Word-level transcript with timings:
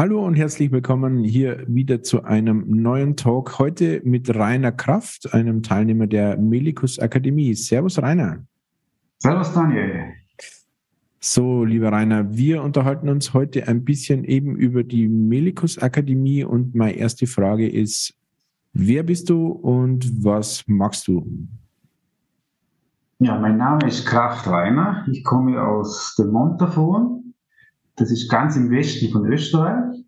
Hallo 0.00 0.24
und 0.26 0.34
herzlich 0.34 0.72
willkommen 0.72 1.24
hier 1.24 1.62
wieder 1.68 2.02
zu 2.02 2.24
einem 2.24 2.64
neuen 2.66 3.16
Talk. 3.16 3.58
Heute 3.58 4.00
mit 4.02 4.34
Rainer 4.34 4.72
Kraft, 4.72 5.34
einem 5.34 5.62
Teilnehmer 5.62 6.06
der 6.06 6.38
Melikus 6.38 6.98
Akademie. 6.98 7.52
Servus 7.52 8.00
Rainer. 8.00 8.42
Servus 9.18 9.52
Daniel. 9.52 10.14
So, 11.20 11.66
lieber 11.66 11.92
Rainer, 11.92 12.34
wir 12.34 12.62
unterhalten 12.62 13.10
uns 13.10 13.34
heute 13.34 13.68
ein 13.68 13.84
bisschen 13.84 14.24
eben 14.24 14.56
über 14.56 14.84
die 14.84 15.06
Melikus 15.06 15.76
Akademie 15.76 16.44
und 16.44 16.74
meine 16.74 16.96
erste 16.96 17.26
Frage 17.26 17.68
ist, 17.68 18.14
wer 18.72 19.02
bist 19.02 19.28
du 19.28 19.48
und 19.48 20.24
was 20.24 20.64
magst 20.66 21.08
du? 21.08 21.26
Ja, 23.18 23.38
mein 23.38 23.58
Name 23.58 23.86
ist 23.86 24.06
Kraft 24.06 24.46
Rainer. 24.46 25.06
Ich 25.12 25.22
komme 25.24 25.62
aus 25.62 26.14
dem 26.18 26.30
Montafon 26.30 27.19
das 28.00 28.10
ist 28.10 28.30
ganz 28.30 28.56
im 28.56 28.70
Westen 28.70 29.10
von 29.10 29.30
Österreich. 29.30 30.02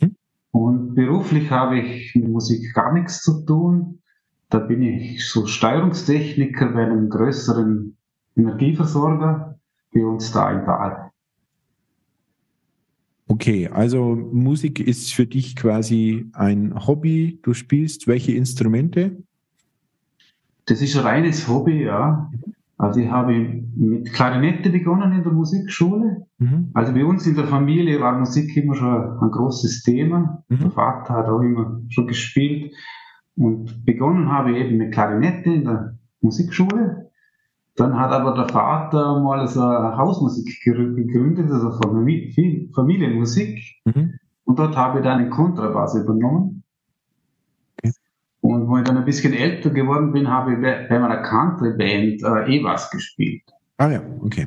Mhm. 0.00 0.16
Und 0.50 0.94
beruflich 0.94 1.50
habe 1.50 1.78
ich 1.78 2.14
mit 2.14 2.28
Musik 2.28 2.72
gar 2.74 2.92
nichts 2.94 3.22
zu 3.22 3.44
tun. 3.44 4.00
Da 4.48 4.58
bin 4.58 4.82
ich 4.82 5.28
so 5.28 5.46
Steuerungstechniker 5.46 6.72
bei 6.72 6.84
einem 6.84 7.10
größeren 7.10 7.96
Energieversorger 8.36 9.58
bei 9.92 10.04
uns 10.04 10.32
da 10.32 10.52
im 10.52 10.64
Tal. 10.64 11.10
Okay, 13.28 13.68
also 13.68 14.14
Musik 14.14 14.80
ist 14.80 15.12
für 15.12 15.26
dich 15.26 15.54
quasi 15.54 16.30
ein 16.32 16.86
Hobby. 16.86 17.38
Du 17.42 17.52
spielst 17.52 18.06
welche 18.06 18.32
Instrumente? 18.32 19.22
Das 20.64 20.80
ist 20.80 20.96
ein 20.96 21.02
reines 21.02 21.46
Hobby, 21.46 21.84
ja. 21.84 22.30
Also 22.82 22.98
ich 22.98 23.08
habe 23.08 23.32
mit 23.76 24.12
Klarinette 24.12 24.68
begonnen 24.68 25.12
in 25.12 25.22
der 25.22 25.32
Musikschule. 25.32 26.26
Mhm. 26.38 26.70
Also 26.74 26.92
bei 26.92 27.04
uns 27.04 27.24
in 27.28 27.36
der 27.36 27.44
Familie 27.44 28.00
war 28.00 28.18
Musik 28.18 28.56
immer 28.56 28.74
schon 28.74 29.20
ein 29.20 29.30
großes 29.30 29.84
Thema. 29.84 30.42
Mhm. 30.48 30.58
Der 30.58 30.70
Vater 30.72 31.14
hat 31.14 31.28
auch 31.28 31.42
immer 31.42 31.80
schon 31.90 32.08
gespielt. 32.08 32.74
Und 33.36 33.84
begonnen 33.86 34.32
habe 34.32 34.50
ich 34.50 34.56
eben 34.56 34.78
mit 34.78 34.92
Klarinette 34.92 35.48
in 35.48 35.64
der 35.64 35.96
Musikschule. 36.22 37.12
Dann 37.76 37.96
hat 37.96 38.10
aber 38.10 38.34
der 38.34 38.48
Vater 38.48 39.22
mal 39.22 39.46
so 39.46 39.62
eine 39.62 39.96
Hausmusik 39.96 40.60
gegründet, 40.64 41.52
also 41.52 41.70
Familienmusik. 41.70 43.60
Mhm. 43.84 44.14
Und 44.42 44.58
dort 44.58 44.76
habe 44.76 44.98
ich 44.98 45.04
dann 45.04 45.20
einen 45.20 45.30
Kontrabass 45.30 45.94
übernommen. 45.94 46.61
Und 48.52 48.68
wo 48.68 48.76
ich 48.76 48.84
dann 48.84 48.98
ein 48.98 49.06
bisschen 49.06 49.32
älter 49.32 49.70
geworden 49.70 50.12
bin, 50.12 50.28
habe 50.28 50.52
ich 50.52 50.60
bei, 50.60 50.98
meiner 50.98 51.22
Country-Band 51.22 52.22
äh, 52.22 52.54
E-Bass 52.54 52.90
gespielt. 52.90 53.42
Ah 53.78 53.90
ja, 53.90 54.02
okay. 54.20 54.46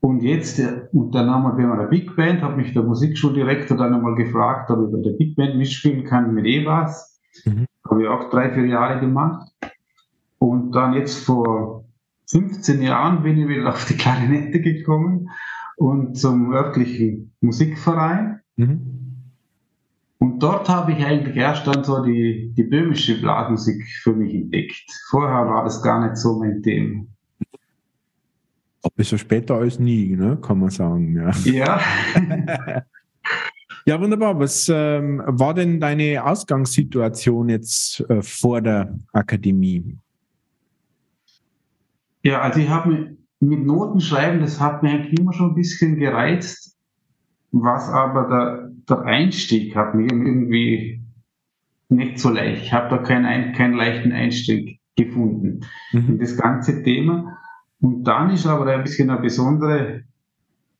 Und 0.00 0.22
jetzt, 0.22 0.58
äh, 0.58 0.82
und 0.92 1.14
dann 1.14 1.30
haben 1.30 1.44
wir 1.44 1.52
bei 1.52 1.66
meiner 1.66 1.88
Big 1.88 2.14
Band, 2.16 2.42
hat 2.42 2.58
mich 2.58 2.74
der 2.74 2.82
Musikschuldirektor 2.82 3.78
dann 3.78 3.94
einmal 3.94 4.14
gefragt, 4.14 4.70
ob 4.70 4.86
ich 4.86 4.92
bei 4.92 5.02
der 5.02 5.16
Big 5.16 5.36
Band 5.36 5.56
mitspielen 5.56 6.04
kann 6.04 6.34
mit 6.34 6.44
E-Bass. 6.44 7.18
Mhm. 7.46 7.64
Habe 7.88 8.02
ich 8.02 8.08
auch 8.08 8.28
drei, 8.28 8.52
vier 8.52 8.66
Jahre 8.66 9.00
gemacht. 9.00 9.50
Und 10.38 10.72
dann 10.72 10.92
jetzt 10.92 11.24
vor 11.24 11.86
15 12.30 12.82
Jahren 12.82 13.22
bin 13.22 13.38
ich 13.38 13.48
wieder 13.48 13.70
auf 13.70 13.86
die 13.86 13.96
Klarinette 13.96 14.60
gekommen 14.60 15.30
und 15.76 16.18
zum 16.18 16.52
örtlichen 16.52 17.32
Musikverein. 17.40 18.40
Mhm. 18.56 18.99
Und 20.20 20.38
dort 20.38 20.68
habe 20.68 20.92
ich 20.92 21.02
eigentlich 21.04 21.34
erst 21.34 21.66
dann 21.66 21.82
so 21.82 22.04
die, 22.04 22.52
die 22.54 22.64
böhmische 22.64 23.18
Blasmusik 23.18 23.82
für 24.02 24.12
mich 24.12 24.34
entdeckt. 24.34 24.84
Vorher 25.08 25.46
war 25.46 25.64
das 25.64 25.82
gar 25.82 26.06
nicht 26.06 26.18
so 26.18 26.38
mein 26.38 26.62
Thema. 26.62 27.06
Ob 28.82 28.92
es 28.96 29.08
so 29.08 29.16
später 29.16 29.54
als 29.54 29.78
nie, 29.78 30.14
ne? 30.16 30.38
kann 30.42 30.58
man 30.58 30.68
sagen. 30.68 31.14
Ja. 31.16 31.30
Ja, 31.44 31.80
ja 33.86 34.00
wunderbar. 34.00 34.38
Was 34.38 34.70
ähm, 34.70 35.22
war 35.24 35.54
denn 35.54 35.80
deine 35.80 36.22
Ausgangssituation 36.22 37.48
jetzt 37.48 38.00
äh, 38.10 38.20
vor 38.20 38.60
der 38.60 38.94
Akademie? 39.14 39.96
Ja, 42.22 42.42
also 42.42 42.60
ich 42.60 42.68
habe 42.68 43.16
mit 43.40 43.64
Notenschreiben, 43.64 44.42
das 44.42 44.60
hat 44.60 44.82
mir 44.82 44.90
eigentlich 44.90 45.18
immer 45.18 45.32
schon 45.32 45.52
ein 45.52 45.54
bisschen 45.54 45.96
gereizt. 45.98 46.76
Was 47.52 47.88
aber 47.88 48.28
der, 48.28 48.69
der 48.90 49.02
Einstieg 49.02 49.74
hat 49.76 49.94
mir 49.94 50.04
irgendwie 50.10 51.02
nicht 51.88 52.18
so 52.18 52.30
leicht. 52.30 52.64
Ich 52.64 52.72
habe 52.72 52.88
da 52.88 52.98
keinen, 52.98 53.52
keinen 53.52 53.74
leichten 53.74 54.12
Einstieg 54.12 54.80
gefunden 54.96 55.60
mhm. 55.92 56.08
in 56.08 56.18
das 56.18 56.36
ganze 56.36 56.82
Thema. 56.82 57.38
Und 57.80 58.04
dann 58.04 58.30
ist 58.30 58.46
aber 58.46 58.66
ein 58.66 58.82
bisschen 58.82 59.10
eine 59.10 59.20
besondere 59.20 60.04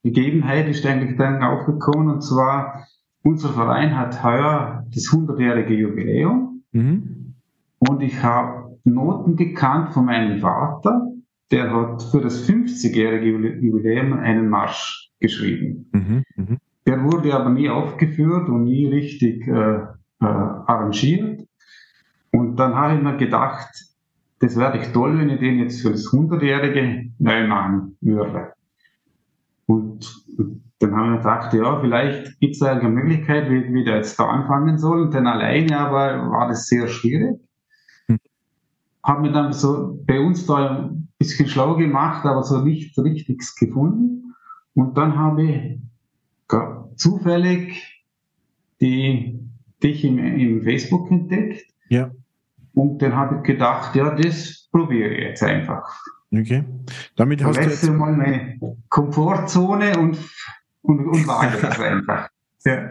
Gegebenheit 0.02 0.66
ist 0.68 0.86
eigentlich 0.86 1.16
dann 1.18 1.42
aufgekommen 1.42 2.08
und 2.08 2.22
zwar 2.22 2.86
unser 3.22 3.50
Verein 3.50 3.98
hat 3.98 4.22
heuer 4.22 4.86
das 4.94 5.04
100-jährige 5.08 5.74
Jubiläum 5.74 6.62
mhm. 6.72 7.34
und 7.78 8.02
ich 8.02 8.22
habe 8.22 8.78
Noten 8.84 9.36
gekannt 9.36 9.92
von 9.92 10.06
meinem 10.06 10.40
Vater, 10.40 11.06
der 11.50 11.70
hat 11.70 12.02
für 12.04 12.22
das 12.22 12.48
50-jährige 12.48 13.60
Jubiläum 13.60 14.14
einen 14.14 14.48
Marsch 14.48 15.10
geschrieben. 15.20 15.90
Mhm. 15.92 16.24
Mhm. 16.36 16.58
Der 16.90 17.04
wurde 17.04 17.32
aber 17.32 17.50
nie 17.50 17.70
aufgeführt 17.70 18.48
und 18.48 18.64
nie 18.64 18.84
richtig 18.84 19.46
äh, 19.46 19.52
äh, 19.52 19.86
arrangiert. 20.18 21.46
Und 22.32 22.56
dann 22.56 22.74
habe 22.74 22.96
ich 22.96 23.00
mir 23.00 23.16
gedacht, 23.16 23.68
das 24.40 24.56
wäre 24.56 24.72
echt 24.72 24.92
toll, 24.92 25.16
wenn 25.16 25.30
ich 25.30 25.38
den 25.38 25.60
jetzt 25.60 25.82
für 25.82 25.92
das 25.92 26.06
100-Jährige 26.06 27.12
neu 27.20 27.46
machen 27.46 27.96
würde. 28.00 28.54
Und 29.66 30.04
dann 30.80 30.96
haben 30.96 31.12
wir 31.12 31.18
gedacht, 31.18 31.54
ja, 31.54 31.80
vielleicht 31.80 32.40
gibt 32.40 32.56
es 32.56 32.62
eine 32.62 32.88
Möglichkeit, 32.88 33.48
wie, 33.48 33.72
wie 33.72 33.84
der 33.84 33.98
jetzt 33.98 34.18
da 34.18 34.26
anfangen 34.26 34.76
soll. 34.76 35.10
Denn 35.10 35.28
alleine 35.28 35.78
aber 35.78 36.28
war 36.28 36.48
das 36.48 36.66
sehr 36.66 36.88
schwierig. 36.88 37.38
Hm. 38.08 38.18
Haben 39.04 39.22
wir 39.22 39.30
dann 39.30 39.52
so 39.52 39.96
bei 40.08 40.18
uns 40.18 40.44
da 40.44 40.88
ein 40.88 41.08
bisschen 41.18 41.46
schlau 41.46 41.76
gemacht, 41.76 42.26
aber 42.26 42.42
so 42.42 42.60
nichts 42.64 42.98
Richtiges 42.98 43.54
gefunden. 43.54 44.34
Und 44.74 44.98
dann 44.98 45.16
habe 45.16 45.44
ich 45.44 45.80
zufällig 47.00 48.04
die, 48.80 49.40
dich 49.82 50.04
im, 50.04 50.18
im 50.18 50.62
Facebook 50.62 51.10
entdeckt. 51.10 51.64
Ja. 51.88 52.10
Und 52.74 53.02
dann 53.02 53.16
habe 53.16 53.36
ich 53.36 53.42
gedacht, 53.42 53.96
ja, 53.96 54.14
das 54.14 54.68
probiere 54.70 55.08
ich 55.08 55.20
jetzt 55.20 55.42
einfach. 55.42 56.00
Okay. 56.32 56.64
Damit 57.16 57.42
hast 57.42 57.58
du 57.58 57.62
jetzt 57.62 57.88
mal 57.90 58.12
meine 58.12 58.60
Komfortzone 58.88 59.98
und, 59.98 60.16
und, 60.82 61.06
und 61.06 61.26
wage 61.26 61.58
das 61.60 61.78
einfach. 61.80 62.28
Ja. 62.64 62.90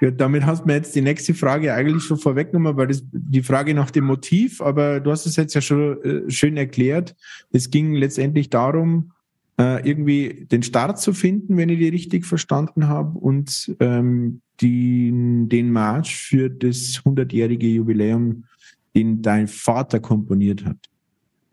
Ja, 0.00 0.10
damit 0.10 0.44
hast 0.44 0.62
du 0.62 0.66
mir 0.66 0.74
jetzt 0.74 0.94
die 0.94 1.00
nächste 1.00 1.34
Frage 1.34 1.72
eigentlich 1.72 2.04
schon 2.04 2.18
vorweggenommen, 2.18 2.76
weil 2.76 2.88
das 2.88 3.02
die 3.10 3.42
Frage 3.42 3.74
nach 3.74 3.90
dem 3.90 4.04
Motiv, 4.04 4.60
aber 4.60 5.00
du 5.00 5.10
hast 5.10 5.24
es 5.24 5.36
jetzt 5.36 5.54
ja 5.54 5.60
schon 5.60 6.02
äh, 6.02 6.30
schön 6.30 6.56
erklärt. 6.56 7.16
Es 7.52 7.70
ging 7.70 7.94
letztendlich 7.94 8.50
darum, 8.50 9.12
äh, 9.58 9.88
irgendwie 9.88 10.46
den 10.50 10.62
Start 10.62 10.98
zu 10.98 11.12
finden, 11.12 11.56
wenn 11.56 11.68
ich 11.68 11.78
die 11.78 11.88
richtig 11.88 12.26
verstanden 12.26 12.88
habe, 12.88 13.18
und 13.18 13.74
ähm, 13.80 14.40
die, 14.60 15.10
den 15.12 15.70
Marsch 15.72 16.16
für 16.16 16.50
das 16.50 17.02
100-jährige 17.04 17.66
Jubiläum, 17.66 18.44
den 18.94 19.22
dein 19.22 19.48
Vater 19.48 20.00
komponiert 20.00 20.64
hat. 20.64 20.76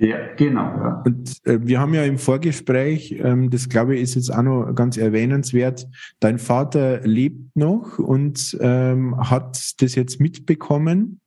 Ja, 0.01 0.17
genau. 0.35 0.61
Ja. 0.61 1.03
Und 1.06 1.38
äh, 1.45 1.59
wir 1.61 1.79
haben 1.79 1.94
ja 1.94 2.03
im 2.03 2.17
Vorgespräch, 2.17 3.19
ähm, 3.19 3.51
das 3.51 3.69
glaube 3.69 3.95
ich 3.95 4.01
ist 4.01 4.16
jetzt 4.16 4.34
auch 4.34 4.41
noch 4.41 4.73
ganz 4.73 4.97
erwähnenswert, 4.97 5.88
dein 6.19 6.40
Vater 6.40 7.01
lebt 7.01 7.56
noch 7.56 8.00
und 8.00 8.57
ähm, 8.61 9.16
hat 9.29 9.75
das 9.79 9.94
jetzt 9.94 10.19
mitbekommen 10.19 11.20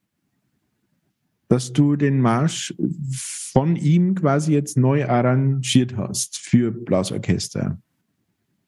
dass 1.55 1.73
du 1.73 1.95
den 1.95 2.21
Marsch 2.21 2.75
von 3.53 3.77
ihm 3.77 4.17
quasi 4.17 4.53
jetzt 4.53 4.77
neu 4.77 5.09
arrangiert 5.09 5.97
hast 5.97 6.37
für 6.37 6.73
Blasorchester. 6.73 7.79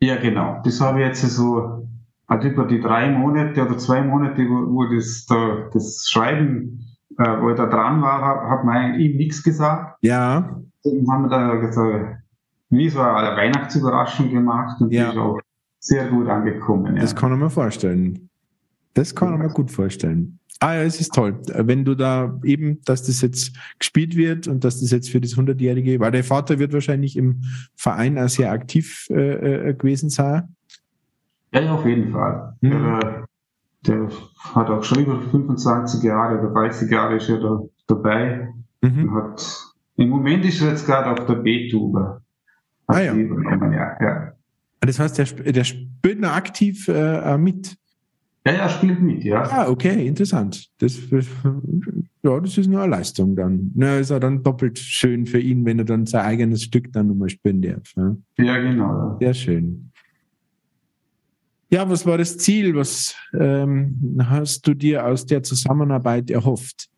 Ja, 0.00 0.14
genau. 0.14 0.62
Das 0.64 0.80
habe 0.80 1.00
ich 1.00 1.06
jetzt 1.08 1.22
so 1.22 1.88
also 2.28 2.48
über 2.48 2.64
die 2.64 2.80
drei 2.80 3.10
Monate 3.10 3.66
oder 3.66 3.76
zwei 3.76 4.02
Monate, 4.02 4.42
wo, 4.42 4.72
wo 4.72 4.94
das, 4.94 5.26
da, 5.28 5.68
das 5.72 6.06
Schreiben, 6.08 6.86
äh, 7.18 7.24
wo 7.40 7.50
ich 7.50 7.56
da 7.56 7.66
dran 7.66 8.02
war, 8.02 8.24
hat, 8.24 8.50
hat 8.50 8.64
man 8.64 9.00
ihm 9.00 9.16
nichts 9.16 9.42
gesagt. 9.42 9.98
Ja. 10.02 10.48
Dann 10.84 11.10
haben 11.10 11.22
wir 11.24 11.28
da 11.28 11.72
so, 11.72 11.82
wie 12.70 12.88
so 12.88 13.00
eine 13.00 13.36
Weihnachtsüberraschung 13.36 14.30
gemacht 14.30 14.80
und 14.80 14.92
ja. 14.92 15.06
die 15.06 15.10
ist 15.10 15.18
auch 15.18 15.40
sehr 15.80 16.06
gut 16.06 16.28
angekommen. 16.28 16.94
Ja. 16.94 17.02
Das 17.02 17.16
kann 17.16 17.30
man 17.30 17.40
mir 17.40 17.50
vorstellen. 17.50 18.30
Das 18.94 19.12
kann 19.12 19.30
man 19.30 19.40
mir 19.40 19.48
gut 19.48 19.72
vorstellen. 19.72 20.38
Ah 20.60 20.74
ja, 20.74 20.82
es 20.82 21.00
ist 21.00 21.14
toll. 21.14 21.38
Wenn 21.54 21.84
du 21.84 21.94
da 21.94 22.38
eben, 22.42 22.80
dass 22.84 23.02
das 23.02 23.20
jetzt 23.20 23.54
gespielt 23.78 24.16
wird 24.16 24.48
und 24.48 24.64
dass 24.64 24.80
das 24.80 24.90
jetzt 24.90 25.10
für 25.10 25.20
das 25.20 25.36
100-Jährige, 25.36 26.00
weil 26.00 26.10
der 26.10 26.24
Vater 26.24 26.58
wird 26.58 26.72
wahrscheinlich 26.72 27.16
im 27.16 27.42
Verein 27.74 28.18
auch 28.18 28.28
sehr 28.28 28.52
aktiv 28.52 29.06
äh, 29.10 29.70
äh 29.70 29.74
gewesen 29.74 30.08
sein. 30.08 30.56
Ja, 31.52 31.60
ja, 31.60 31.74
auf 31.74 31.84
jeden 31.84 32.10
Fall. 32.12 32.54
Mhm. 32.60 32.70
Der, 32.70 33.26
der, 33.86 34.08
hat 34.54 34.70
auch 34.70 34.82
schon 34.82 35.04
über 35.04 35.20
25 35.20 36.02
Jahre 36.02 36.38
oder 36.38 36.52
30 36.52 36.90
Jahre 36.90 37.16
ist 37.16 37.28
er 37.28 37.40
da 37.40 37.60
dabei. 37.86 38.48
Mhm. 38.80 39.14
Hat, 39.14 39.74
Im 39.96 40.08
Moment 40.08 40.44
ist 40.44 40.62
er 40.62 40.70
jetzt 40.70 40.86
gerade 40.86 41.10
auf 41.10 41.26
der 41.26 41.34
B-Tube. 41.34 42.20
Ah 42.86 43.00
ja. 43.00 43.14
ja, 43.14 43.96
ja. 44.00 44.32
Das 44.80 44.98
heißt, 44.98 45.18
der, 45.18 45.52
der 45.52 45.64
spielt 45.64 46.20
noch 46.20 46.32
aktiv 46.32 46.88
äh, 46.88 47.36
mit. 47.36 47.76
Ja, 48.46 48.52
er 48.52 48.68
spielt 48.68 49.02
mit, 49.02 49.24
ja. 49.24 49.42
Ah, 49.42 49.68
okay, 49.68 50.06
interessant. 50.06 50.68
Das, 50.78 50.96
ja, 52.22 52.38
das 52.38 52.56
ist 52.56 52.68
nur 52.68 52.80
eine 52.80 52.92
Leistung 52.92 53.34
dann. 53.34 53.72
Na, 53.74 53.98
ist 53.98 54.10
ja 54.10 54.20
dann 54.20 54.44
doppelt 54.44 54.78
schön 54.78 55.26
für 55.26 55.40
ihn, 55.40 55.64
wenn 55.64 55.80
er 55.80 55.84
dann 55.84 56.06
sein 56.06 56.24
eigenes 56.24 56.62
Stück 56.62 56.92
dann 56.92 57.08
nochmal 57.08 57.28
spielen 57.28 57.60
darf. 57.60 57.92
Ja, 57.96 58.16
ja 58.38 58.58
genau. 58.58 59.16
Sehr 59.18 59.34
schön. 59.34 59.90
Ja, 61.70 61.90
was 61.90 62.06
war 62.06 62.18
das 62.18 62.38
Ziel? 62.38 62.76
Was 62.76 63.16
ähm, 63.36 64.16
hast 64.30 64.64
du 64.68 64.74
dir 64.74 65.04
aus 65.04 65.26
der 65.26 65.42
Zusammenarbeit 65.42 66.30
erhofft? 66.30 66.88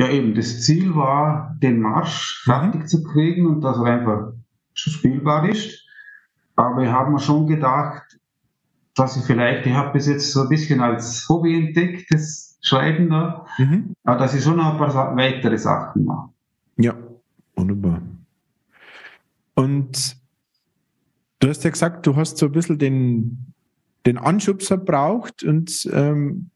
Ja, 0.00 0.08
eben, 0.08 0.34
das 0.34 0.62
Ziel 0.62 0.94
war, 0.94 1.54
den 1.62 1.82
Marsch 1.82 2.42
mhm. 2.46 2.50
fertig 2.50 2.88
zu 2.88 3.02
kriegen 3.02 3.46
und 3.46 3.60
dass 3.60 3.76
er 3.76 3.84
einfach 3.84 4.32
spielbar 4.72 5.46
ist. 5.46 5.84
Aber 6.56 6.82
ich 6.82 6.88
habe 6.88 7.10
mir 7.10 7.20
schon 7.20 7.46
gedacht, 7.46 8.07
dass 8.98 9.16
ich 9.16 9.24
vielleicht, 9.24 9.66
ich 9.66 9.72
habe 9.72 9.92
bis 9.92 10.06
jetzt 10.06 10.32
so 10.32 10.42
ein 10.42 10.48
bisschen 10.48 10.80
als 10.80 11.28
Hobby 11.28 11.66
entdeckt, 11.66 12.06
das 12.10 12.58
Schreiben 12.60 13.10
da, 13.10 13.46
mhm. 13.58 13.94
aber 14.04 14.18
dass 14.18 14.34
ich 14.34 14.42
schon 14.42 14.56
noch 14.56 14.72
ein 14.72 14.78
paar 14.78 15.16
weitere 15.16 15.56
Sachen 15.56 16.04
mache. 16.04 16.30
Ja, 16.76 16.94
wunderbar. 17.54 18.02
Und 19.54 20.16
du 21.38 21.48
hast 21.48 21.64
ja 21.64 21.70
gesagt, 21.70 22.06
du 22.06 22.16
hast 22.16 22.38
so 22.38 22.46
ein 22.46 22.52
bisschen 22.52 22.78
den, 22.78 23.52
den 24.06 24.18
Anschubser 24.18 24.76
braucht 24.76 25.42
und 25.42 25.88
ähm, 25.92 26.50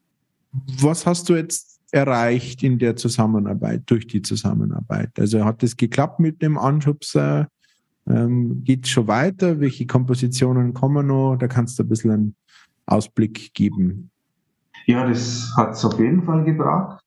was 0.81 1.07
hast 1.07 1.29
du 1.29 1.35
jetzt 1.35 1.81
erreicht 1.93 2.63
in 2.63 2.79
der 2.79 2.97
Zusammenarbeit, 2.97 3.83
durch 3.87 4.07
die 4.07 4.23
Zusammenarbeit? 4.23 5.11
Also 5.19 5.45
hat 5.45 5.63
es 5.63 5.77
geklappt 5.77 6.21
mit 6.21 6.43
dem 6.43 6.59
Anschubser? 6.59 7.49
Ähm, 8.09 8.63
Geht 8.65 8.85
es 8.85 8.91
schon 8.91 9.09
weiter? 9.09 9.61
Welche 9.61 9.87
Kompositionen 9.87 10.75
kommen 10.75 11.07
noch? 11.07 11.37
Da 11.37 11.49
kannst 11.49 11.79
du 11.79 11.83
ein 11.83 11.89
bisschen 11.89 12.11
einen 12.11 12.37
Ausblick 12.87 13.55
geben. 13.55 14.11
Ja, 14.87 15.07
das 15.09 15.53
hat 15.57 15.73
es 15.73 15.85
auf 15.85 15.99
jeden 15.99 16.23
Fall 16.25 16.45
gebracht. 16.45 17.05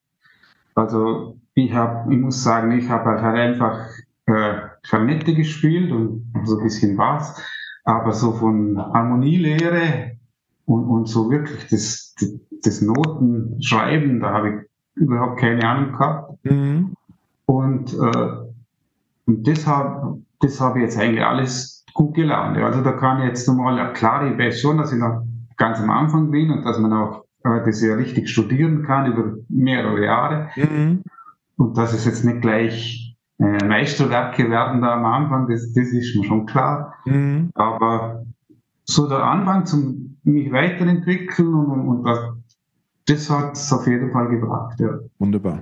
Also 0.75 1.37
ich 1.53 1.73
habe, 1.73 2.13
ich 2.13 2.19
muss 2.19 2.43
sagen, 2.43 2.71
ich 2.71 2.89
habe 2.89 3.05
halt, 3.05 3.21
halt 3.21 3.37
einfach 3.37 3.89
äh, 4.25 4.55
Klarinette 4.83 5.33
gespielt 5.33 5.91
und 5.91 6.31
so 6.45 6.57
ein 6.57 6.63
bisschen 6.63 6.97
was, 6.97 7.41
aber 7.83 8.11
so 8.13 8.33
von 8.33 8.77
Harmonielehre 8.77 10.17
und, 10.65 10.85
und 10.85 11.07
so 11.07 11.29
wirklich 11.29 11.67
das, 11.69 12.15
das 12.63 12.81
Notenschreiben, 12.81 14.19
da 14.19 14.33
habe 14.33 14.49
ich 14.49 14.55
überhaupt 14.95 15.39
keine 15.39 15.63
Ahnung 15.63 15.91
gehabt. 15.91 16.45
Mhm. 16.45 16.93
Und, 17.45 17.93
äh, 17.93 18.27
und 19.25 19.47
deshalb 19.47 20.19
das 20.45 20.61
habe 20.61 20.79
ich 20.79 20.83
jetzt 20.83 20.97
eigentlich 20.97 21.23
alles 21.23 21.85
gut 21.93 22.13
gelernt. 22.13 22.57
Also 22.57 22.81
da 22.81 22.91
kann 22.91 23.19
ich 23.19 23.27
jetzt 23.27 23.47
nochmal, 23.47 23.93
klar, 23.93 24.29
ich 24.29 24.37
weiß 24.37 24.61
schon, 24.61 24.77
dass 24.77 24.93
ich 24.93 24.99
noch 24.99 25.23
ganz 25.57 25.79
am 25.79 25.89
Anfang 25.89 26.31
bin 26.31 26.51
und 26.51 26.63
dass 26.63 26.77
man 26.77 26.93
auch 26.93 27.23
äh, 27.43 27.63
das 27.65 27.81
ja 27.81 27.95
richtig 27.95 28.29
studieren 28.29 28.83
kann 28.83 29.11
über 29.11 29.35
mehrere 29.49 30.03
Jahre. 30.03 30.49
Mhm. 30.55 31.03
Und 31.57 31.77
dass 31.77 31.93
es 31.93 32.05
jetzt 32.05 32.25
nicht 32.25 32.41
gleich 32.41 33.17
äh, 33.39 33.65
Meisterwerke 33.65 34.49
werden 34.49 34.81
da 34.81 34.95
am 34.95 35.05
Anfang, 35.05 35.47
das, 35.47 35.73
das 35.73 35.87
ist 35.87 36.15
mir 36.15 36.25
schon 36.25 36.45
klar. 36.45 36.93
Mhm. 37.05 37.49
Aber 37.55 38.25
so 38.83 39.07
der 39.07 39.23
Anfang 39.23 39.65
zum 39.65 40.17
mich 40.23 40.51
weiterentwickeln 40.51 41.53
und, 41.53 41.87
und 41.87 42.03
das, 42.03 42.19
das 43.07 43.29
hat 43.29 43.53
es 43.53 43.71
auf 43.71 43.87
jeden 43.87 44.11
Fall 44.11 44.27
gebracht. 44.27 44.79
Ja. 44.79 44.99
Wunderbar. 45.19 45.59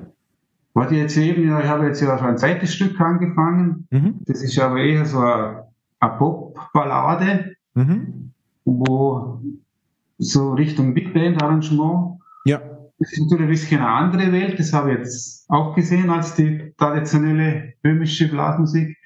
Was 0.73 0.91
ich 0.91 0.97
jetzt 0.97 1.17
eben, 1.17 1.43
ich 1.43 1.67
habe 1.67 1.85
jetzt 1.85 2.01
ja 2.01 2.17
schon 2.17 2.27
ein 2.27 2.37
zweites 2.37 2.73
Stück 2.73 2.99
angefangen. 2.99 3.87
Mhm. 3.91 4.15
Das 4.25 4.41
ist 4.41 4.57
aber 4.59 4.79
eher 4.79 5.05
so 5.05 5.19
eine, 5.19 5.67
eine 5.99 6.17
Pop-Ballade, 6.17 7.55
mhm. 7.75 8.31
wo 8.65 9.39
so 10.17 10.53
Richtung 10.53 10.93
Big 10.93 11.13
Band 11.13 11.41
Arrangement. 11.41 12.19
Ja. 12.45 12.61
Das 12.97 13.11
ist 13.11 13.21
natürlich 13.21 13.43
ein 13.43 13.49
bisschen 13.49 13.79
eine 13.79 13.89
andere 13.89 14.31
Welt. 14.31 14.57
Das 14.57 14.73
habe 14.73 14.91
ich 14.91 14.97
jetzt 14.97 15.45
auch 15.49 15.75
gesehen 15.75 16.09
als 16.09 16.35
die 16.35 16.73
traditionelle 16.77 17.73
böhmische 17.81 18.29
Blasmusik. 18.29 18.97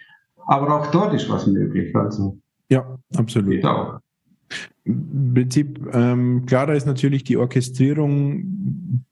Aber 0.46 0.74
auch 0.74 0.92
dort 0.92 1.13
ist 1.13 1.30
was 1.30 1.48
möglich. 1.48 1.94
Also. 1.96 2.38
Ja, 2.70 2.98
absolut. 3.16 3.66
Auch. 3.66 4.00
Im 4.86 5.34
Prinzip, 5.34 5.80
ähm, 5.94 6.46
klar, 6.46 6.68
da 6.68 6.74
ist 6.74 6.86
natürlich 6.86 7.25
die 7.25 7.36
Orchestrierung 7.36 9.04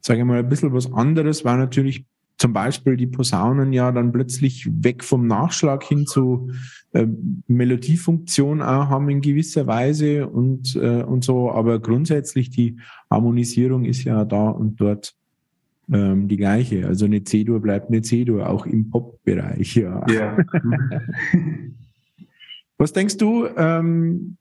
sage 0.00 0.20
ich 0.20 0.26
mal, 0.26 0.38
ein 0.38 0.48
bisschen 0.48 0.72
was 0.72 0.92
anderes 0.92 1.44
war 1.44 1.56
natürlich 1.56 2.04
zum 2.40 2.54
Beispiel 2.54 2.96
die 2.96 3.06
Posaunen 3.06 3.74
ja 3.74 3.92
dann 3.92 4.12
plötzlich 4.12 4.66
weg 4.82 5.04
vom 5.04 5.26
Nachschlag 5.26 5.84
hin 5.84 6.06
zu 6.06 6.50
äh, 6.92 7.06
Melodiefunktion 7.48 8.62
auch 8.62 8.88
haben 8.88 9.10
in 9.10 9.20
gewisser 9.20 9.66
Weise 9.66 10.26
und, 10.26 10.74
äh, 10.74 11.02
und 11.02 11.22
so. 11.22 11.52
Aber 11.52 11.80
grundsätzlich 11.80 12.48
die 12.48 12.78
Harmonisierung 13.10 13.84
ist 13.84 14.04
ja 14.04 14.24
da 14.24 14.48
und 14.48 14.80
dort 14.80 15.14
ähm, 15.92 16.28
die 16.28 16.38
gleiche. 16.38 16.86
Also 16.86 17.04
eine 17.04 17.22
C-Dur 17.22 17.60
bleibt 17.60 17.88
eine 17.88 18.00
C-Dur, 18.00 18.48
auch 18.48 18.64
im 18.64 18.88
Pop-Bereich. 18.88 19.76
Ja. 19.76 20.06
ja. 20.08 20.38
Was 22.78 22.94
denkst 22.94 23.18
du? 23.18 23.48
Ähm, 23.54 24.38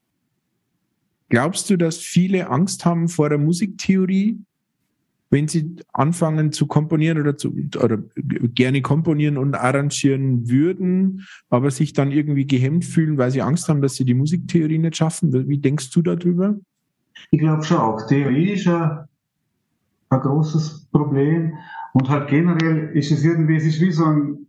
glaubst 1.28 1.70
du, 1.70 1.76
dass 1.76 1.98
viele 1.98 2.50
Angst 2.50 2.86
haben 2.86 3.10
vor 3.10 3.28
der 3.28 3.40
Musiktheorie? 3.40 4.40
Wenn 5.30 5.48
sie 5.48 5.76
anfangen 5.94 6.52
zu 6.52 6.68
komponieren 6.68 7.20
oder, 7.20 7.38
zu, 7.38 7.56
oder 7.82 8.00
gerne 8.16 8.82
komponieren 8.82 9.38
und 9.38 9.56
arrangieren 9.56 10.50
würden, 10.50 11.26
aber 11.50 11.72
sich 11.72 11.94
dann 11.94 12.12
irgendwie 12.12 12.48
gehemmt 12.48 12.86
fühlen, 12.86 13.18
weil 13.18 13.32
sie 13.32 13.42
Angst 13.42 13.70
haben, 13.70 13.82
dass 13.82 13.96
sie 13.96 14.06
die 14.06 14.16
Musiktheorie 14.16 14.80
nicht 14.80 14.98
schaffen? 14.98 15.48
Wie 15.48 15.60
denkst 15.60 15.92
du 15.92 16.02
darüber? 16.02 16.56
Ich 17.32 17.40
glaube 17.40 17.64
schon 17.64 17.78
auch. 17.78 18.08
Theorie 18.08 18.52
ist 18.52 18.66
ja 18.66 19.08
ein 20.10 20.20
großes 20.20 20.88
Problem. 20.92 21.54
Und 21.94 22.10
halt 22.10 22.30
generell 22.30 22.90
ist 22.96 23.12
es 23.12 23.24
irgendwie, 23.24 23.56
es 23.56 23.66
ist 23.66 23.82
wie 23.82 23.92
so 23.92 24.06
ein, 24.06 24.48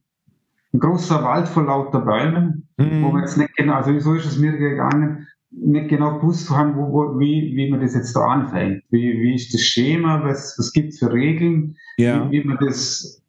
ein 0.72 0.80
großer 0.80 1.22
Wald 1.22 1.48
voll 1.48 1.64
lauter 1.64 2.00
Bäumen, 2.00 2.68
mhm. 2.76 3.02
wo 3.02 3.10
man 3.10 3.22
jetzt 3.22 3.36
nicht 3.36 3.54
genau, 3.56 3.74
also 3.74 3.98
so 3.98 4.14
ist 4.14 4.26
es 4.26 4.38
mir 4.38 4.52
gegangen, 4.52 5.26
nicht 5.50 5.88
genau 5.88 6.18
gewusst 6.18 6.48
haben, 6.50 6.76
wo, 6.76 6.92
wo, 6.92 7.18
wie, 7.18 7.54
wie 7.56 7.70
man 7.70 7.80
das 7.80 7.94
jetzt 7.94 8.14
da 8.14 8.20
anfängt. 8.20 8.82
Wie, 8.90 9.20
wie 9.20 9.34
ist 9.34 9.52
das 9.52 9.62
Schema, 9.62 10.22
was, 10.24 10.54
was 10.58 10.72
gibt 10.72 10.92
es 10.92 10.98
für 10.98 11.12
Regeln, 11.12 11.76
ja. 11.96 12.30
wie, 12.30 12.42
wie 12.42 12.44
man 12.46 12.58
das 12.60 13.22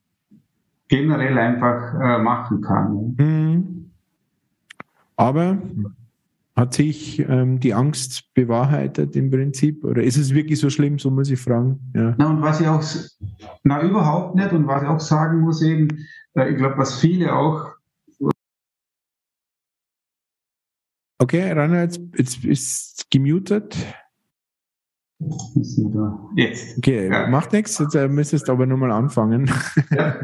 generell 0.88 1.38
einfach 1.38 1.94
äh, 2.00 2.22
machen 2.22 2.62
kann. 2.62 3.16
Mhm. 3.18 3.92
Aber 5.16 5.58
hat 6.56 6.74
sich 6.74 7.20
ähm, 7.28 7.60
die 7.60 7.74
Angst 7.74 8.34
bewahrheitet 8.34 9.16
im 9.16 9.32
Prinzip? 9.32 9.84
Oder 9.84 10.04
ist 10.04 10.18
es 10.18 10.34
wirklich 10.34 10.60
so 10.60 10.70
schlimm, 10.70 11.00
so 11.00 11.10
muss 11.10 11.32
ich 11.32 11.40
fragen? 11.40 11.80
Ja. 11.96 12.16
Na, 12.18 12.30
und 12.30 12.42
was 12.42 12.60
ich 12.60 12.68
auch, 12.68 12.84
na, 13.64 13.82
überhaupt 13.82 14.36
nicht. 14.36 14.52
Und 14.52 14.68
was 14.68 14.84
ich 14.84 14.88
auch 14.88 15.00
sagen 15.00 15.40
muss 15.40 15.62
eben, 15.62 15.88
äh, 16.36 16.52
ich 16.52 16.58
glaube, 16.58 16.78
was 16.78 17.00
viele 17.00 17.34
auch 17.34 17.71
Okay, 21.22 21.52
Rainer, 21.52 21.84
jetzt, 21.84 22.02
jetzt 22.18 22.44
ist 22.44 23.12
gemutet. 23.12 23.78
Jetzt. 26.36 26.80
Okay, 26.80 27.12
ja. 27.12 27.28
macht 27.28 27.54
nichts, 27.54 27.78
jetzt 27.78 27.94
äh, 27.94 28.08
müsstest 28.08 28.48
du 28.48 28.54
aber 28.54 28.66
nochmal 28.66 28.92
anfangen. 28.92 29.48
Ja. 29.92 30.16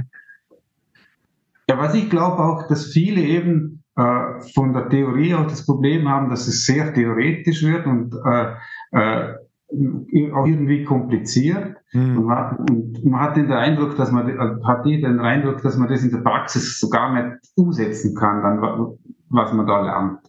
ja, 1.70 1.78
was 1.78 1.94
ich 1.94 2.10
glaube 2.10 2.40
auch, 2.40 2.68
dass 2.68 2.88
viele 2.88 3.22
eben 3.22 3.84
äh, 3.96 4.42
von 4.56 4.74
der 4.74 4.90
Theorie 4.90 5.36
auch 5.36 5.46
das 5.46 5.68
Problem 5.68 6.10
haben, 6.10 6.32
dass 6.32 6.48
es 6.48 6.66
sehr 6.66 6.92
theoretisch 6.96 7.62
wird 7.62 7.86
und 7.86 8.16
äh, 8.26 8.56
äh, 8.92 10.32
auch 10.34 10.48
irgendwie 10.48 10.84
kompliziert. 10.84 11.76
Mhm. 11.94 12.18
Und, 12.18 12.26
man, 12.26 12.56
und, 12.56 13.06
man, 13.06 13.22
hat 13.22 13.38
den 13.38 13.52
Eindruck, 13.52 13.98
dass 13.98 14.12
man 14.12 14.28
äh, 14.30 14.66
hat 14.66 14.84
die 14.84 15.00
den 15.00 15.20
Eindruck, 15.20 15.62
dass 15.62 15.78
man 15.78 15.90
das 15.90 16.02
in 16.02 16.10
der 16.10 16.22
Praxis 16.22 16.80
sogar 16.80 17.14
nicht 17.14 17.38
umsetzen 17.56 18.16
kann, 18.16 18.42
dann 18.42 18.98
was 19.30 19.54
man 19.54 19.68
da 19.68 19.82
lernt. 19.82 20.22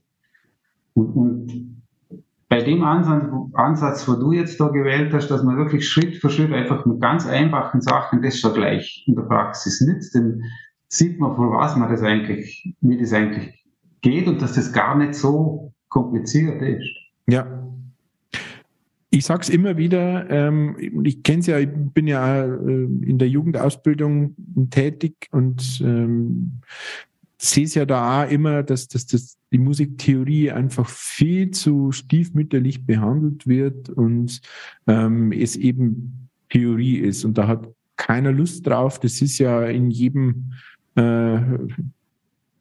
Und, 0.99 1.13
und 1.15 1.79
bei 2.49 2.63
dem 2.63 2.83
Ansatz, 2.83 3.29
Ansatz, 3.53 4.09
wo 4.09 4.15
du 4.15 4.33
jetzt 4.33 4.59
da 4.59 4.69
gewählt 4.69 5.13
hast, 5.13 5.29
dass 5.29 5.45
man 5.45 5.57
wirklich 5.57 5.89
Schritt 5.89 6.17
für 6.17 6.31
Schritt 6.31 6.53
einfach 6.53 6.87
mit 6.87 7.01
ganz 7.01 7.27
einfachen 7.27 7.81
Sachen 7.81 8.23
das 8.23 8.39
schon 8.39 8.55
gleich 8.55 9.05
in 9.07 9.15
der 9.15 9.23
Praxis 9.23 9.81
nützt, 9.81 10.15
dann 10.15 10.43
sieht 10.89 11.21
man, 11.21 11.37
vor 11.37 11.53
was 11.53 11.77
man 11.77 11.91
das 11.91 12.03
eigentlich, 12.03 12.75
wie 12.81 12.99
das 12.99 13.13
eigentlich 13.13 13.65
geht 14.01 14.27
und 14.27 14.41
dass 14.41 14.55
das 14.55 14.73
gar 14.73 14.97
nicht 14.97 15.15
so 15.15 15.73
kompliziert 15.89 16.63
ist. 16.63 16.89
Ja. 17.29 17.47
Ich 19.11 19.25
sage 19.25 19.41
es 19.43 19.49
immer 19.49 19.77
wieder, 19.77 20.29
ähm, 20.31 20.77
ich 21.05 21.23
kenne 21.23 21.41
es 21.41 21.47
ja, 21.47 21.59
ich 21.59 21.69
bin 21.73 22.07
ja 22.07 22.45
äh, 22.45 22.85
in 22.85 23.19
der 23.19 23.29
Jugendausbildung 23.29 24.35
tätig 24.71 25.29
und 25.31 25.81
ähm, 25.83 26.61
sehe 27.41 27.65
es 27.65 27.75
ja 27.75 27.87
da 27.87 28.25
auch 28.25 28.31
immer, 28.31 28.63
dass, 28.63 28.89
dass, 28.89 29.07
dass 29.07 29.39
die 29.53 29.59
Musiktheorie 29.59 30.51
einfach 30.51 30.89
viel 30.89 31.51
zu 31.53 31.93
stiefmütterlich 31.93 32.85
behandelt 32.85 33.47
wird 33.47 33.89
und 33.91 34.41
ähm, 34.87 35.33
es 35.33 35.57
eben 35.57 36.29
Theorie 36.51 36.99
ist. 36.99 37.25
Und 37.25 37.39
da 37.39 37.47
hat 37.47 37.69
keiner 37.97 38.33
Lust 38.33 38.67
drauf. 38.67 38.99
Das 39.01 39.23
ist 39.23 39.39
ja 39.39 39.65
in 39.67 39.91
jedem 39.91 40.53
äh, 40.97 41.41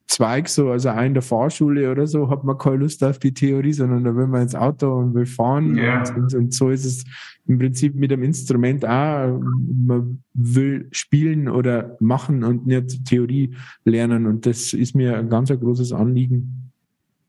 Zweig, 0.07 0.47
so, 0.47 0.71
also 0.71 0.89
auch 0.89 1.01
in 1.01 1.13
der 1.13 1.21
Fahrschule 1.21 1.91
oder 1.91 2.07
so, 2.07 2.29
hat 2.29 2.45
man 2.45 2.57
keine 2.57 2.77
Lust 2.77 3.03
auf 3.03 3.19
die 3.19 3.33
Theorie, 3.33 3.73
sondern 3.73 4.05
da 4.05 4.15
will 4.15 4.27
man 4.27 4.43
ins 4.43 4.55
Auto 4.55 4.93
und 4.97 5.13
will 5.13 5.25
fahren. 5.25 5.75
Ja. 5.75 6.03
Und, 6.15 6.33
und 6.33 6.53
so 6.53 6.69
ist 6.69 6.85
es 6.85 7.03
im 7.45 7.59
Prinzip 7.59 7.93
mit 7.93 8.11
dem 8.11 8.23
Instrument 8.23 8.85
auch. 8.85 9.39
Man 9.39 10.23
will 10.33 10.87
spielen 10.91 11.49
oder 11.49 11.97
machen 11.99 12.45
und 12.45 12.65
nicht 12.65 13.05
Theorie 13.05 13.53
lernen. 13.83 14.27
Und 14.27 14.45
das 14.45 14.73
ist 14.73 14.95
mir 14.95 15.17
ein 15.17 15.29
ganz 15.29 15.51
ein 15.51 15.59
großes 15.59 15.91
Anliegen 15.91 16.71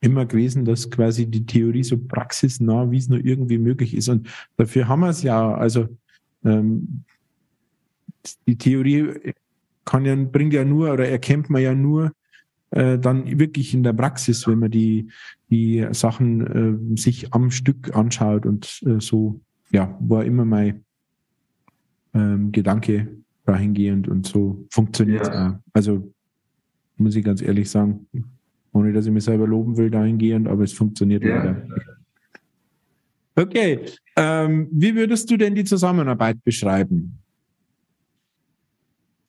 immer 0.01 0.27
gewesen, 0.27 0.65
dass 0.65 0.91
quasi 0.91 1.27
die 1.27 1.47
Theorie 1.47 1.83
so 1.83 1.99
praxisnah, 1.99 2.91
wie 2.91 2.99
es 2.99 3.09
nur 3.09 3.25
irgendwie 3.25 3.59
möglich 3.59 3.97
ist. 3.97 4.09
Und 4.09 4.29
dafür 4.57 4.89
haben 4.89 5.01
wir 5.01 5.09
es 5.09 5.23
ja. 5.23 5.55
Also 5.55 5.89
ähm, 6.45 7.03
die 8.47 8.57
Theorie 8.57 9.35
kann 9.85 10.05
ja, 10.05 10.15
bringt 10.15 10.53
ja 10.53 10.65
nur 10.65 10.93
oder 10.93 11.09
erkennt 11.09 11.51
man 11.51 11.63
ja 11.63 11.75
nur 11.75 12.13
äh, 12.71 12.99
dann 12.99 13.39
wirklich 13.39 13.75
in 13.75 13.83
der 13.83 13.93
Praxis, 13.93 14.47
wenn 14.47 14.59
man 14.59 14.71
die, 14.71 15.11
die 15.51 15.87
Sachen 15.93 16.93
äh, 16.93 16.97
sich 17.01 17.33
am 17.33 17.51
Stück 17.51 17.95
anschaut 17.97 18.47
und 18.47 18.83
äh, 18.87 19.01
so, 19.01 19.41
ja, 19.71 19.97
war 20.01 20.25
immer 20.25 20.45
mein 20.45 20.85
ähm, 22.15 22.53
Gedanke 22.53 23.09
dahingehend 23.45 24.09
und 24.09 24.27
so 24.27 24.67
funktioniert 24.71 25.23
es 25.23 25.29
Ja. 25.29 25.51
auch. 25.51 25.55
Also 25.73 26.13
muss 26.97 27.17
ich 27.17 27.25
ganz 27.25 27.41
ehrlich 27.41 27.71
sagen, 27.71 28.07
ohne 28.73 28.93
dass 28.93 29.07
ich 29.07 29.13
mich 29.13 29.25
selber 29.25 29.47
loben 29.47 29.77
will 29.77 29.91
dahingehend, 29.91 30.49
aber 30.49 30.65
es 30.65 30.73
funktioniert 30.73 31.25
Ja. 31.25 31.37
leider. 31.37 31.63
Okay, 33.37 33.81
ähm, 34.17 34.69
wie 34.73 34.95
würdest 34.97 35.31
du 35.31 35.37
denn 35.37 35.55
die 35.55 35.65
Zusammenarbeit 35.65 36.43
beschreiben? 36.43 37.19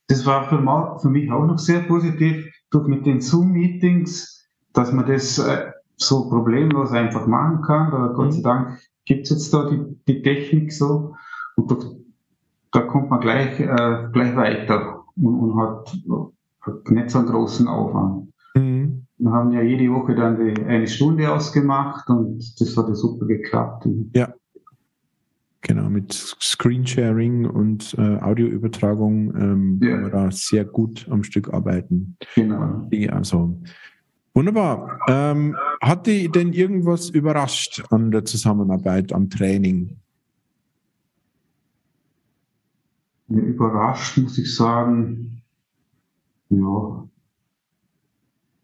Das 0.08 0.26
war 0.26 0.48
für, 0.48 0.98
für 1.00 1.08
mich 1.10 1.30
auch 1.30 1.46
noch 1.46 1.58
sehr 1.58 1.80
positiv, 1.82 2.44
durch 2.70 2.86
mit 2.86 3.06
den 3.06 3.20
Zoom-Meetings, 3.20 4.48
dass 4.72 4.92
man 4.92 5.06
das 5.06 5.38
äh, 5.38 5.72
so 5.96 6.28
problemlos 6.28 6.92
einfach 6.92 7.26
machen 7.26 7.62
kann. 7.62 7.90
Da, 7.90 8.12
Gott 8.14 8.26
Mhm. 8.26 8.32
sei 8.32 8.42
Dank 8.42 8.78
gibt 9.04 9.24
es 9.24 9.30
jetzt 9.30 9.52
da 9.54 9.68
die, 9.68 9.80
die 10.06 10.22
Technik 10.22 10.72
so. 10.72 11.14
Und 11.56 11.70
durch, 11.70 11.84
da 12.72 12.80
kommt 12.82 13.10
man 13.10 13.20
gleich, 13.20 13.58
äh, 13.60 14.08
gleich 14.12 14.36
weiter 14.36 15.04
und, 15.16 15.34
und 15.34 15.56
hat, 15.58 15.96
hat 16.60 16.90
nicht 16.90 17.10
so 17.10 17.18
einen 17.18 17.28
großen 17.28 17.66
Aufwand. 17.68 18.32
Mhm. 18.54 19.06
Wir 19.18 19.32
haben 19.32 19.52
ja 19.52 19.60
jede 19.60 19.92
Woche 19.92 20.14
dann 20.14 20.38
die, 20.42 20.62
eine 20.64 20.86
Stunde 20.86 21.30
ausgemacht 21.30 22.08
und 22.08 22.38
das 22.60 22.76
hat 22.76 22.88
ja 22.88 22.94
super 22.94 23.26
geklappt. 23.26 23.86
Genau, 25.62 25.90
mit 25.90 26.12
Screensharing 26.12 27.44
und 27.44 27.94
äh, 27.98 28.16
Audioübertragung 28.18 29.34
ähm, 29.36 29.80
kann 29.80 30.02
man 30.02 30.10
da 30.10 30.30
sehr 30.30 30.64
gut 30.64 31.06
am 31.10 31.22
Stück 31.22 31.52
arbeiten. 31.52 32.16
Genau. 32.34 32.88
Also, 33.10 33.60
wunderbar. 34.32 35.00
Ähm, 35.06 35.54
hat 35.82 36.06
dich 36.06 36.30
denn 36.30 36.54
irgendwas 36.54 37.10
überrascht 37.10 37.82
an 37.90 38.10
der 38.10 38.24
Zusammenarbeit, 38.24 39.12
am 39.12 39.28
Training? 39.28 39.98
Ja, 43.28 43.38
überrascht, 43.38 44.16
muss 44.16 44.38
ich 44.38 44.54
sagen. 44.54 45.42
Ja. 46.48 47.06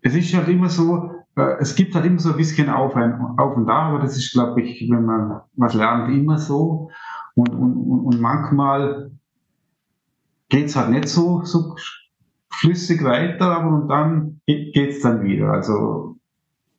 Es 0.01 0.15
ist 0.15 0.35
halt 0.35 0.49
immer 0.49 0.71
so, 0.71 1.16
es 1.37 1.75
gibt 1.75 1.95
halt 1.95 2.07
immer 2.07 2.19
so 2.19 2.31
ein 2.31 2.37
bisschen 2.37 2.71
auf, 2.71 2.97
ein, 2.97 3.13
auf 3.37 3.57
und 3.57 3.67
da, 3.67 3.91
aber 3.91 3.99
das 3.99 4.17
ist, 4.17 4.33
glaube 4.33 4.63
ich, 4.63 4.89
wenn 4.91 5.05
man 5.05 5.43
was 5.57 5.75
lernt, 5.75 6.11
immer 6.15 6.39
so. 6.39 6.91
Und, 7.35 7.51
und, 7.51 7.77
und, 7.77 8.21
manchmal 8.21 9.11
geht's 10.49 10.75
halt 10.77 10.91
nicht 10.91 11.09
so, 11.09 11.45
so 11.45 11.77
flüssig 12.51 13.05
weiter, 13.05 13.59
aber 13.59 13.83
und 13.83 13.89
dann 13.89 14.41
ge- 14.47 14.73
geht's 14.73 15.03
dann 15.03 15.23
wieder. 15.23 15.53
Also 15.53 16.17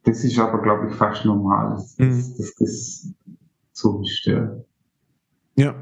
das 0.03 0.23
ist 0.23 0.39
aber, 0.39 0.61
glaube 0.63 0.87
ich, 0.89 0.95
fast 0.95 1.23
normal, 1.25 1.71
dass, 1.75 1.97
Mhm. 1.99 2.09
dass, 2.09 2.37
dass 2.37 2.55
das 2.55 3.13
so 3.73 4.01
ist. 4.01 4.25
Ja. 4.25 4.55
Ja. 5.55 5.75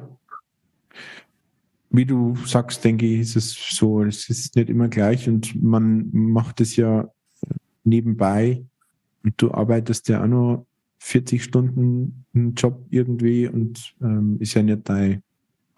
Wie 1.92 2.06
du 2.06 2.36
sagst, 2.46 2.84
denke 2.84 3.06
ich, 3.06 3.22
ist 3.22 3.36
es 3.38 3.54
so, 3.70 4.04
es 4.04 4.30
ist 4.30 4.58
nicht 4.58 4.70
immer 4.70 4.90
gleich 4.90 5.30
und 5.30 5.62
man 5.64 6.10
macht 6.12 6.60
es 6.60 6.76
ja 6.76 7.08
nebenbei 7.86 8.64
und 9.24 9.34
du 9.42 9.52
arbeitest 9.52 10.08
ja 10.10 10.24
auch 10.24 10.28
noch 10.28 10.66
40 11.00 11.44
Stunden 11.44 12.26
einen 12.34 12.56
Job 12.56 12.86
irgendwie 12.90 13.48
und 13.48 13.96
ähm, 14.02 14.38
ist 14.40 14.54
ja 14.56 14.64
nicht 14.64 14.88
dein 14.90 15.22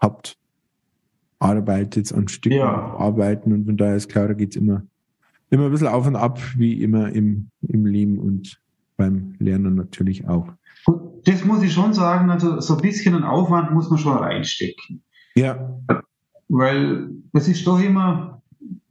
Hauptarbeit 0.02 1.96
jetzt 1.96 2.12
an 2.12 2.28
Stücken 2.28 2.56
Ja. 2.58 2.94
arbeiten 2.96 3.52
und 3.52 3.66
von 3.66 3.76
daher 3.76 3.96
ist 3.96 4.08
klar, 4.08 4.28
da 4.28 4.34
geht's 4.34 4.56
immer, 4.56 4.82
immer 5.50 5.66
ein 5.66 5.70
bisschen 5.70 5.88
auf 5.88 6.06
und 6.06 6.16
ab, 6.16 6.40
wie 6.56 6.82
immer 6.82 7.12
im, 7.12 7.48
im 7.62 7.86
Leben 7.86 8.18
und 8.18 8.60
beim 8.96 9.34
Lernen 9.38 9.74
natürlich 9.74 10.26
auch. 10.28 10.48
Gut, 10.84 11.26
das 11.26 11.44
muss 11.44 11.62
ich 11.62 11.72
schon 11.72 11.92
sagen, 11.92 12.30
also 12.30 12.60
so 12.60 12.76
ein 12.76 12.82
bisschen 12.82 13.14
einen 13.14 13.24
Aufwand 13.24 13.72
muss 13.72 13.90
man 13.90 13.98
schon 13.98 14.16
reinstecken. 14.16 15.02
Ja, 15.34 15.78
Weil 16.48 17.10
es 17.34 17.46
ist 17.48 17.66
doch 17.66 17.80
immer 17.80 18.42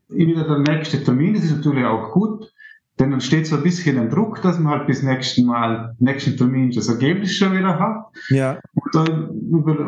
wieder 0.10 0.46
der 0.48 0.60
nächste 0.60 1.04
Termin, 1.04 1.34
das 1.34 1.44
ist 1.44 1.58
natürlich 1.58 1.84
auch 1.84 2.12
gut, 2.14 2.54
dann 2.98 3.22
steht 3.22 3.46
so 3.46 3.58
ein 3.58 3.64
bisschen 3.64 3.98
ein 4.00 4.10
Druck, 4.10 4.42
dass 4.42 4.60
man 4.60 4.74
halt 4.74 4.88
bis 4.88 5.04
nächsten 5.04 5.46
Mal, 5.46 5.96
nächsten 6.00 6.36
Termin 6.36 6.72
das 6.72 6.90
Ergebnis 6.90 7.34
schon 7.34 7.54
wieder 7.54 7.80
hat. 7.80 8.06
ja, 8.30 8.60
Und 8.74 8.96
da 8.96 9.02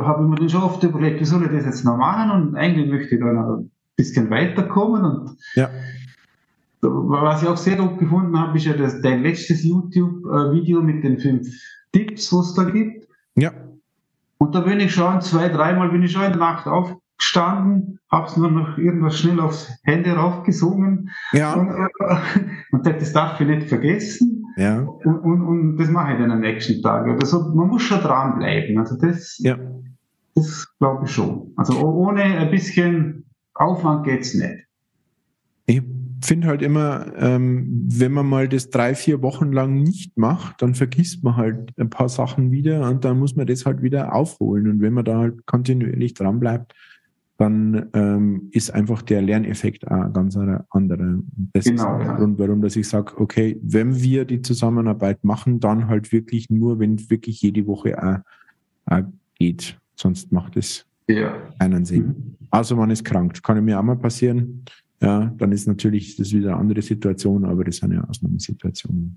habe 0.06 0.24
ich 0.24 0.30
mir 0.30 0.36
dann 0.36 0.50
schon 0.50 0.62
oft 0.63 0.84
überlegt, 0.84 1.20
wie 1.20 1.25
soll 1.25 1.44
ich 1.44 1.51
das 1.51 1.66
jetzt 1.66 1.86
noch 1.86 1.98
machen? 1.98 2.30
Und 2.30 2.56
eigentlich 2.56 2.88
möchte 2.89 3.16
ich 3.16 3.22
da 3.22 3.34
noch 3.34 3.58
ein 3.58 3.72
bisschen 3.96 4.30
weiterkommen. 4.30 5.04
Und 5.04 5.38
ja, 5.56 5.70
was 6.82 7.42
ich 7.42 7.48
auch 7.50 7.58
sehr 7.58 7.78
gut 7.78 7.98
gefunden 7.98 8.38
habe, 8.39 8.58
ist 8.58 8.66
ja 8.66 8.74
das, 8.74 9.01
dein 9.01 9.24
letztes 9.24 9.63
YouTube-Video 9.63 10.82
mit 10.82 11.04
den 11.04 11.20
fünf 11.20 11.48
Tipps, 11.92 12.32
was 12.32 12.50
es 12.50 12.54
da 12.54 12.63
gibt. 12.66 13.08
ja, 13.36 13.51
Und 14.38 14.54
da 14.54 14.62
bin 14.62 14.80
ich 14.80 14.94
schon 14.94 15.20
zwei, 15.22 15.50
dreimal 15.50 15.89
bin 15.89 16.04
ich 16.04 16.12
schon 16.12 16.24
in 16.24 16.32
der 16.32 16.39
Nacht 16.39 16.68
aufgestanden, 17.20 18.00
hab's 18.10 18.38
mir 18.38 18.50
noch 18.50 18.78
irgendwas 18.78 19.20
schnell 19.20 19.40
aufs 19.40 19.70
Handy 19.84 20.10
raufgesungen 20.10 21.10
ja, 21.34 21.54
und, 21.54 21.70
äh, 21.70 22.20
und 22.72 22.86
das 22.86 23.14
darf 23.14 23.40
ich 23.40 23.48
nicht 23.48 23.68
vergessen. 23.68 24.46
ja, 24.58 24.80
Und, 24.80 25.20
und, 25.20 25.42
und 25.42 25.78
das 25.78 25.90
mache 25.90 26.14
ich 26.14 26.20
dann 26.20 26.32
am 26.32 26.40
nächsten 26.40 26.82
Tag. 26.82 27.08
Also 27.22 27.54
man 27.54 27.68
muss 27.68 27.84
schon 27.84 28.00
dranbleiben. 28.00 28.78
Also 28.78 28.98
das, 28.98 29.38
ja. 29.40 29.58
das 30.36 30.68
glaube 30.80 31.06
ich 31.06 31.12
schon. 31.12 31.54
Also 31.58 31.80
ohne 31.80 32.24
ein 32.24 32.52
bisschen 32.52 33.26
Aufwand 33.54 34.06
geht's 34.06 34.34
nicht. 34.34 34.66
Ich 35.66 35.84
finde 36.24 36.48
halt 36.48 36.62
immer, 36.62 37.14
ähm, 37.18 37.88
wenn 37.88 38.12
man 38.12 38.26
mal 38.26 38.50
das 38.50 38.70
drei, 38.70 38.96
vier 38.96 39.22
Wochen 39.22 39.52
lang 39.52 39.84
nicht 39.84 40.18
macht, 40.18 40.62
dann 40.62 40.74
vergisst 40.74 41.24
man 41.24 41.38
halt 41.38 41.74
ein 41.78 41.90
paar 41.90 42.10
Sachen 42.10 42.52
wieder 42.52 42.90
und 42.90 43.06
dann 43.06 43.20
muss 43.20 43.36
man 43.36 43.46
das 43.46 43.66
halt 43.66 43.82
wieder 43.82 44.14
aufholen. 44.14 44.68
Und 44.70 44.82
wenn 44.82 44.94
man 44.94 45.06
da 45.06 45.20
halt 45.20 45.46
kontinuierlich 45.46 46.14
dran 46.16 46.40
bleibt, 46.40 46.74
dann 47.39 47.88
ähm, 47.93 48.50
ist 48.51 48.69
einfach 48.72 49.01
der 49.01 49.22
Lerneffekt 49.22 49.89
auch 49.89 50.12
ganz 50.12 50.36
anderer. 50.36 50.65
Und 50.72 50.89
Das 51.53 51.63
Genau, 51.63 51.74
ist 51.74 51.79
ja. 51.79 51.98
der 52.03 52.13
Grund, 52.15 52.38
warum 52.38 52.62
dass 52.62 52.75
ich 52.75 52.86
sage, 52.89 53.17
okay, 53.17 53.58
wenn 53.63 53.96
wir 53.96 54.25
die 54.25 54.41
Zusammenarbeit 54.41 55.24
machen, 55.24 55.62
dann 55.62 55.88
halt 55.88 56.12
wirklich 56.12 56.50
nur, 56.50 56.79
wenn 56.79 57.10
wirklich 57.10 57.41
jede 57.41 57.65
Woche 57.65 57.98
auch, 57.98 58.19
auch 58.93 59.03
geht. 59.36 59.79
Sonst 59.96 60.34
macht 60.34 60.58
es 60.58 60.86
Ja. 61.08 61.34
keinen 61.58 61.86
Sinn. 61.86 62.08
Mhm. 62.08 62.36
Also 62.50 62.75
man 62.75 62.89
ist 62.89 63.05
krank. 63.05 63.41
Kann 63.41 63.63
mir 63.63 63.79
auch 63.79 63.84
mal 63.84 63.96
passieren. 63.96 64.65
Ja, 65.01 65.34
dann 65.38 65.53
ist 65.53 65.65
natürlich 65.65 66.17
das 66.17 66.34
wieder 66.34 66.50
eine 66.50 66.58
andere 66.58 66.81
Situation, 66.81 67.46
aber 67.46 67.63
das 67.63 67.77
sind 67.77 67.93
ja 67.93 68.03
Ausnahmesituationen. 68.03 69.15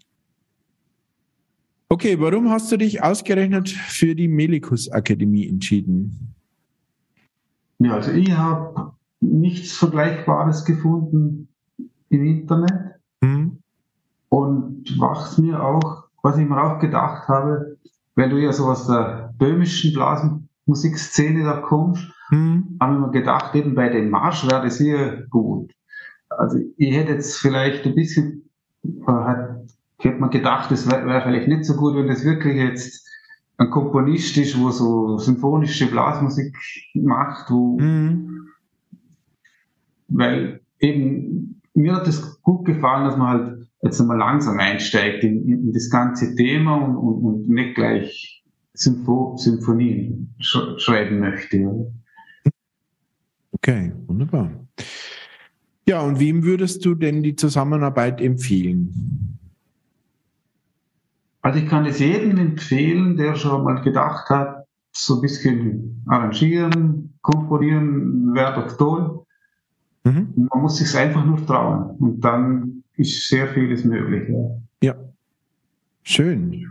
Okay, 1.88 2.18
warum 2.20 2.50
hast 2.50 2.70
du 2.70 2.76
dich 2.76 3.02
ausgerechnet 3.02 3.68
für 3.68 4.14
die 4.14 4.28
Melikus 4.28 4.88
Akademie 4.88 5.48
entschieden? 5.48 6.34
Ja, 7.84 7.94
also 7.94 8.12
ich 8.12 8.30
habe 8.32 8.92
nichts 9.20 9.72
Vergleichbares 9.76 10.64
gefunden 10.64 11.48
im 12.10 12.24
Internet. 12.24 12.94
Hm? 13.22 13.58
Und 14.28 14.84
was 14.98 15.38
mir 15.38 15.62
auch, 15.62 16.04
was 16.22 16.38
ich 16.38 16.48
mir 16.48 16.62
auch 16.62 16.78
gedacht 16.78 17.28
habe, 17.28 17.76
weil 18.14 18.30
du 18.30 18.36
ja 18.38 18.52
so 18.52 18.66
aus 18.66 18.86
der 18.86 19.32
böhmischen 19.38 19.92
Blasmusikszene 19.92 21.44
da 21.44 21.60
kommst, 21.60 22.08
Hm? 22.28 22.78
habe 22.80 22.94
ich 22.94 23.00
mir 23.00 23.10
gedacht, 23.10 23.54
eben 23.54 23.74
bei 23.74 23.88
dem 23.90 24.10
Marsch 24.10 24.46
wäre 24.48 24.62
das 24.62 24.78
hier 24.78 25.26
gut. 25.28 25.72
Also 26.30 26.58
ich 26.76 26.94
hätte 26.96 27.12
jetzt 27.12 27.36
vielleicht 27.36 27.84
ein 27.84 27.94
bisschen, 27.94 28.48
äh, 28.84 29.12
hat, 29.12 29.60
ich 29.98 30.04
hätte 30.04 30.20
mir 30.20 30.30
gedacht, 30.30 30.70
es 30.72 30.90
wäre 30.90 31.04
wär 31.06 31.20
vielleicht 31.22 31.48
nicht 31.48 31.64
so 31.66 31.76
gut, 31.76 31.94
wenn 31.94 32.06
das 32.06 32.24
wirklich 32.24 32.56
jetzt 32.56 33.06
ein 33.58 33.70
Komponist 33.70 34.36
ist, 34.38 34.58
wo 34.58 34.70
so 34.70 35.18
symphonische 35.18 35.86
Blasmusik 35.86 36.56
macht, 36.94 37.50
wo, 37.50 37.78
Hm? 37.78 38.48
weil 40.08 40.60
eben 40.80 41.60
mir 41.74 41.94
hat 41.94 42.06
es 42.08 42.40
gut 42.42 42.64
gefallen, 42.64 43.04
dass 43.04 43.16
man 43.16 43.28
halt 43.28 43.68
jetzt 43.82 44.00
einmal 44.00 44.18
langsam 44.18 44.58
einsteigt 44.58 45.24
in, 45.24 45.42
in, 45.46 45.66
in 45.66 45.72
das 45.72 45.90
ganze 45.90 46.34
Thema 46.34 46.76
und, 46.76 46.96
und, 46.96 47.24
und 47.24 47.48
nicht 47.48 47.74
gleich 47.74 48.44
Sympho 48.74 49.36
Symphonien 49.36 50.34
sch 50.38 50.58
schreiben 50.78 51.20
möchte. 51.20 51.92
Okay, 53.52 53.92
wunderbar. 54.06 54.50
Ja, 55.88 56.00
und 56.00 56.20
wem 56.20 56.44
würdest 56.44 56.84
du 56.84 56.94
denn 56.94 57.22
die 57.22 57.36
Zusammenarbeit 57.36 58.20
empfehlen? 58.20 59.38
Also 61.42 61.58
ich 61.58 61.68
kann 61.68 61.84
es 61.86 61.98
jedem 61.98 62.38
empfehlen, 62.38 63.16
der 63.16 63.34
schon 63.34 63.64
mal 63.64 63.82
gedacht 63.82 64.30
hat, 64.30 64.64
so 64.92 65.16
ein 65.16 65.20
bisschen 65.22 66.02
arrangieren, 66.06 67.14
komponieren 67.20 68.32
wäre 68.34 68.54
doch 68.54 68.76
toll. 68.76 69.24
Mhm. 70.04 70.32
Man 70.36 70.62
muss 70.62 70.78
sich 70.78 70.96
einfach 70.96 71.24
nur 71.24 71.44
trauen 71.46 71.96
und 71.98 72.20
dann 72.20 72.84
ist 72.96 73.28
sehr 73.28 73.48
vieles 73.48 73.84
möglich. 73.84 74.28
Ja, 74.82 74.92
ja. 74.92 74.94
schön. 76.02 76.66